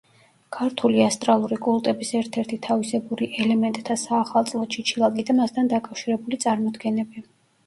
ქართული 0.55 1.01
ასტრალური 1.07 1.57
კულტების 1.65 2.13
ერთ-ერთი 2.19 2.59
თავისებური 2.69 3.27
ელემენტთა 3.43 3.99
საახალწლო 4.05 4.63
ჩიჩილაკი 4.77 5.27
და 5.29 5.37
მასთან 5.43 5.71
დაკავშირებული 5.77 6.43
წარმოდგენები. 6.47 7.25